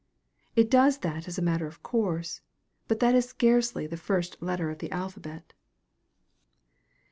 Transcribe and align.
It 0.55 0.71
does 0.71 0.97
that 1.05 1.27
as 1.27 1.37
a 1.37 1.43
matter 1.43 1.67
of 1.67 1.83
course, 1.83 2.41
but 2.87 2.99
that 3.01 3.13
is 3.13 3.29
scarcely 3.29 3.85
the 3.85 3.97
first 3.97 4.35
letter 4.41 4.71
of 4.71 4.79
the 4.79 4.89
alphabet. 4.91 5.53